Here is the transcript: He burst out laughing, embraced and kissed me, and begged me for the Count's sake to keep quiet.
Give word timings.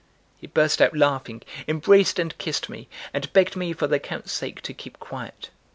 He 0.39 0.47
burst 0.47 0.81
out 0.81 0.97
laughing, 0.97 1.43
embraced 1.67 2.17
and 2.17 2.35
kissed 2.39 2.69
me, 2.69 2.87
and 3.13 3.31
begged 3.33 3.55
me 3.55 3.71
for 3.71 3.85
the 3.85 3.99
Count's 3.99 4.31
sake 4.31 4.61
to 4.61 4.73
keep 4.73 4.97
quiet. 4.99 5.51